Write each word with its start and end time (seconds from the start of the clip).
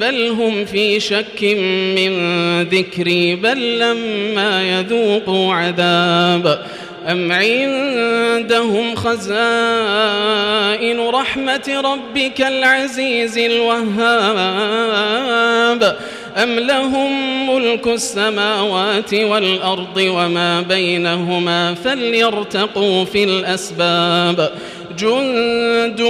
بل 0.00 0.28
هم 0.28 0.64
في 0.64 1.00
شك 1.00 1.44
من 1.96 2.12
ذكري 2.62 3.34
بل 3.34 3.78
لما 3.78 4.78
يذوقوا 4.78 5.54
عذاب. 5.54 6.64
أم 7.10 7.32
عندهم 7.32 8.94
خزائن 8.94 9.40
رحمة 11.00 11.80
ربك 11.84 12.40
العزيز 12.40 13.38
الوهاب؟ 13.38 14.64
أم 16.36 16.58
لهم 16.58 17.10
ملك 17.54 17.86
السماوات 17.86 19.14
والأرض 19.14 19.96
وما 19.96 20.60
بينهما 20.60 21.74
فليرتقوا 21.74 23.04
في 23.04 23.24
الأسباب؟ 23.24 24.52
جند 24.98 26.00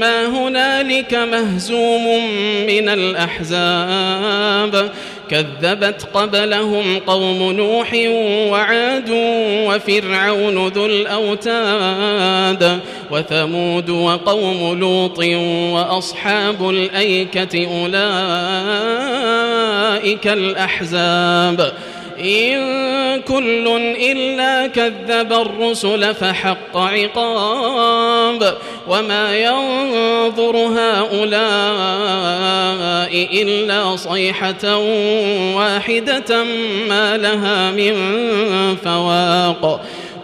ما 0.00 0.26
هنالك 0.26 1.14
مهزوم 1.14 2.06
من 2.66 2.88
الأحزاب. 2.88 4.90
كذبت 5.30 6.06
قبلهم 6.14 6.98
قوم 6.98 7.52
نوح 7.52 7.94
وعاد 8.50 9.10
وفرعون 9.66 10.68
ذو 10.68 10.86
الأوتاد 10.86 12.80
وثمود 13.10 13.90
وقوم 13.90 14.80
لوط 14.80 15.18
وأصحاب 15.74 16.70
الأيكة 16.70 17.66
أولئك 17.66 17.94
الأحزاب. 20.26 21.72
إن 22.20 23.20
كل 23.20 23.94
إلا 24.00 24.66
كذب 24.66 25.32
الرسل 25.32 26.14
فحق 26.14 26.76
عقاب 26.76 28.54
وما 28.88 29.38
ينظر 29.38 30.56
هؤلاء 30.56 31.24
إلا 33.42 33.96
صيحة 33.96 34.76
واحدة 35.56 36.44
ما 36.88 37.16
لها 37.16 37.70
من 37.70 37.94
فواق 38.84 39.84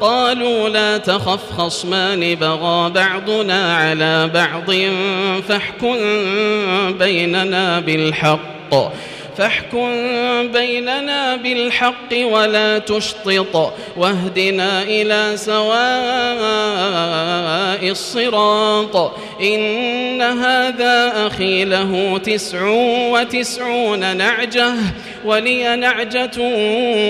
قالوا 0.00 0.68
لا 0.68 0.98
تخف 0.98 1.52
خصمان 1.58 2.34
بغى 2.34 2.90
بعضنا 2.90 3.76
على 3.76 4.28
بعض 4.34 4.70
فاحكم 5.48 5.96
بيننا 6.98 7.80
بالحق. 7.80 8.74
فاحكم 9.38 9.88
بيننا 10.52 11.36
بالحق 11.36 12.12
ولا 12.12 12.78
تشطط 12.78 13.74
واهدنا 13.96 14.82
إلى 14.82 15.32
سواء 15.36 15.78
الصراط 17.90 19.12
إن 19.42 20.22
هذا 20.22 21.26
أخي 21.26 21.64
له 21.64 22.18
تسع 22.18 22.68
وتسعون 23.12 24.16
نعجة 24.16 24.72
ولي 25.24 25.76
نعجة 25.76 26.40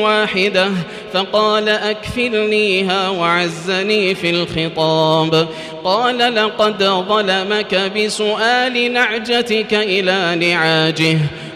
واحدة 0.03 0.71
فقال 1.13 1.69
أكفلنيها 1.69 3.09
وعزني 3.09 4.15
في 4.15 4.31
الخطاب 4.31 5.49
قال 5.85 6.35
لقد 6.35 6.85
ظلمك 6.85 7.75
بسؤال 7.97 8.93
نعجتك 8.93 9.75
إلى 9.75 10.49
نعاجه 10.49 11.19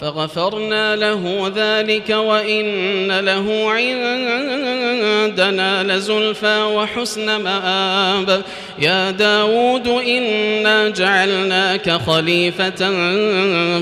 فغفرنا 0.00 0.96
له 0.96 1.52
ذلك 1.56 2.10
وإن 2.10 3.20
له 3.20 3.70
عندنا 3.70 5.82
لزلفى 5.82 6.62
وحسن 6.62 7.36
مآب. 7.36 8.42
يا 8.78 9.10
داود 9.10 9.88
إنا 9.88 10.88
جعلناك 10.88 11.90
خليفة 11.90 12.90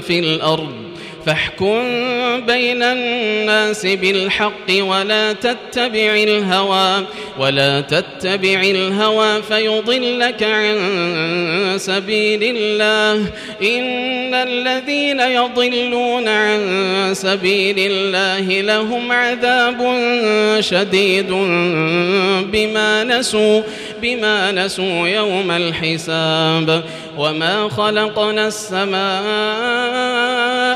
في 0.01 0.19
الأرض. 0.19 0.90
فاحكم 1.31 1.82
بين 2.47 2.82
الناس 2.82 3.87
بالحق 3.87 4.69
ولا 4.81 5.32
تتبع 5.32 6.15
الهوى 6.15 7.06
ولا 7.38 7.81
تتبع 7.81 8.61
الهوى 8.61 9.43
فيضلك 9.43 10.43
عن 10.43 10.77
سبيل 11.77 12.56
الله. 12.56 13.15
إن 13.62 14.35
الذين 14.35 15.21
يضلون 15.21 16.29
عن 16.29 16.61
سبيل 17.12 17.77
الله 17.79 18.61
لهم 18.61 19.12
عذاب 19.12 19.79
شديد 20.61 21.31
بما 22.53 23.05
نسوا 23.05 23.62
بما 24.03 24.53
نسوا 24.53 25.09
يوم 25.09 25.50
الحساب. 25.50 26.85
وما 27.19 27.69
خلقنا 27.69 28.47
السماء 28.47 29.90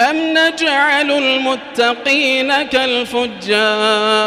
أم 0.00 0.16
نجعل 0.16 1.10
المتقين 1.10 2.62
كالفجار؟ 2.62 4.24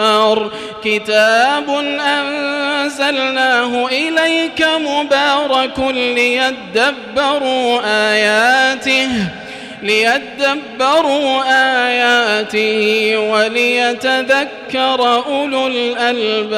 كتاب 0.83 1.69
أنزلناه 1.99 3.87
إليك 3.87 4.65
مبارك 4.77 5.79
ليدبروا 5.79 7.79
آياته 7.85 9.09
ليدبروا 9.83 11.43
آياته 11.87 13.17
وليتذكر 13.17 15.23
أولو 15.27 15.67
الألباب. 15.67 16.57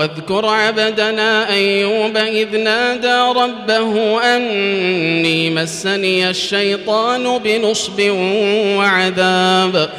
واذكر 0.00 0.46
عبدنا 0.46 1.52
أيوب 1.52 2.16
إذ 2.16 2.56
نادى 2.56 3.40
ربه 3.40 4.20
أني 4.36 5.50
مسني 5.50 6.30
الشيطان 6.30 7.38
بنصب 7.38 8.00
وعذاب. 8.76 9.90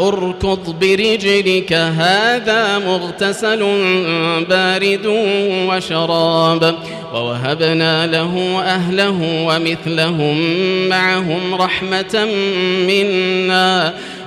اركض 0.00 0.76
برجلك 0.80 1.72
هذا 1.72 2.78
مغتسل 2.78 3.58
بارد 4.48 5.06
وشراب. 5.68 6.74
ووهبنا 7.14 8.06
له 8.06 8.62
أهله 8.64 9.46
ومثلهم 9.46 10.38
معهم 10.88 11.54
رحمة 11.54 12.28
منا. 12.88 13.94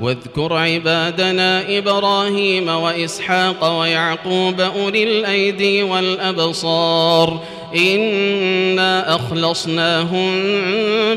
واذكر 0.00 0.52
عبادنا 0.52 1.78
إبراهيم 1.78 2.68
وإسحاق 2.68 3.78
ويعقوب 3.80 4.60
أولي 4.60 5.02
الأيدي 5.02 5.82
والأبصار 5.82 7.40
إنا 7.76 9.14
أخلصناهم 9.14 10.30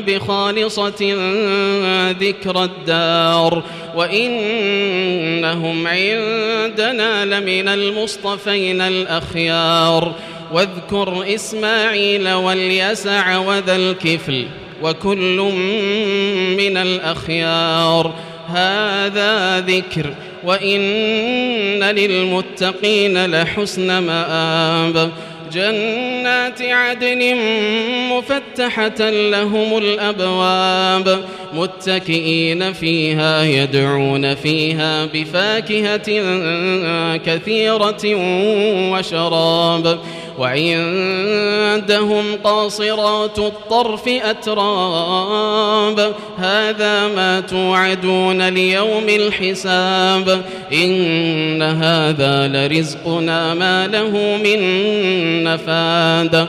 بخالصة 0.06 1.14
ذكر 2.20 2.64
الدار 2.64 3.62
وإنهم 3.96 5.86
عندنا 5.86 7.24
لمن 7.24 7.68
المصطفين 7.68 8.80
الأخيار 8.80 10.14
واذكر 10.52 11.34
إسماعيل 11.34 12.32
واليسع 12.32 13.38
وذا 13.38 13.76
الكفل 13.76 14.46
وكل 14.82 15.36
من 16.58 16.76
الأخيار 16.76 18.14
هذا 18.48 19.60
ذكر 19.60 20.14
وإن 20.44 21.82
للمتقين 21.82 23.26
لحسن 23.26 23.98
مآب. 23.98 25.10
جنات 25.52 26.62
عدن 26.62 27.36
مفتحة 28.10 29.10
لهم 29.10 29.78
الأبواب. 29.78 31.24
متكئين 31.54 32.72
فيها 32.72 33.44
يدعون 33.44 34.34
فيها 34.34 35.04
بفاكهة 35.04 36.08
كثيرة 37.16 38.14
وشراب. 38.92 39.98
وعندهم 40.38 42.24
قاصرات 42.44 43.38
الطرف 43.38 44.08
أتراب. 44.08 46.14
هذا 46.38 47.08
ما 47.08 47.40
توعدون 47.40 48.48
ليوم 48.48 49.08
الحساب. 49.08 50.42
إن 50.72 51.62
هذا 51.62 52.48
لرزقنا 52.48 53.54
ما 53.54 53.86
له 53.86 54.38
من 54.44 54.60
نفاد. 55.44 56.48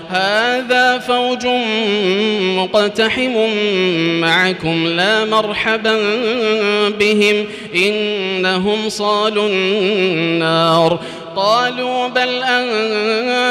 هذا 0.11 0.97
فوج 0.97 1.45
مقتحم 2.57 3.35
معكم 4.21 4.87
لا 4.87 5.25
مرحبا 5.25 5.97
بهم 6.99 7.45
إنهم 7.75 8.89
صالوا 8.89 9.49
النار. 9.49 10.99
قالوا 11.35 12.07
بل 12.07 12.43
أنتم 12.43 13.50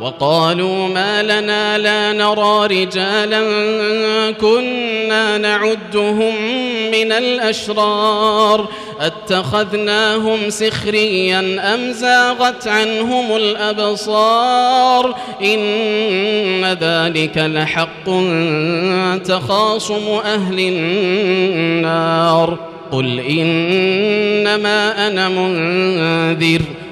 وقالوا 0.00 0.88
ما 0.88 1.22
لنا 1.22 1.78
لا 1.78 2.12
نرى 2.12 2.82
رجالا 2.82 3.40
كنا 4.30 5.38
نعدهم 5.38 6.34
من 6.90 7.12
الأشرار 7.12 8.68
أتخذناهم 9.00 10.50
سخريا 10.50 11.40
أم 11.74 11.92
زاغت 11.92 12.68
عنهم 12.68 13.36
الأبصار 13.36 15.14
إن 15.42 16.64
ذلك 16.64 17.38
لحق 17.38 18.04
تخاصم 19.24 20.08
أهل 20.24 20.58
النار 21.78 22.58
قل 22.92 23.20
إنما 23.20 25.06
أنا 25.06 25.28
منذر 25.28 26.62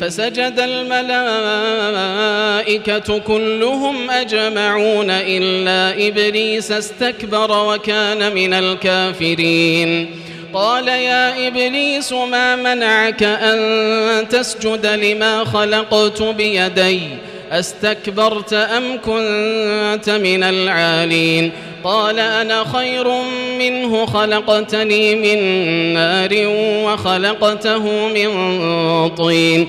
فسجد 0.00 0.60
الملائكة 2.68 3.18
كلهم 3.18 4.10
أجمعون 4.10 5.10
إلا 5.10 6.08
إبليس 6.08 6.72
استكبر 6.72 7.68
وكان 7.68 8.34
من 8.34 8.54
الكافرين. 8.54 10.10
قال 10.54 10.88
يا 10.88 11.48
إبليس 11.48 12.12
ما 12.12 12.56
منعك 12.56 13.22
أن 13.22 14.28
تسجد 14.28 14.86
لما 14.86 15.44
خلقت 15.44 16.22
بيدي؟ 16.22 17.00
أستكبرت 17.52 18.52
أم 18.52 18.98
كنت 19.04 20.10
من 20.10 20.42
العالين؟ 20.42 21.52
قال 21.84 22.18
أنا 22.18 22.64
خير 22.64 23.08
منه 23.58 24.06
خلقتني 24.06 25.14
من 25.14 25.38
نار 25.94 26.30
وخلقته 26.84 28.08
من 28.08 28.28
طين 29.08 29.68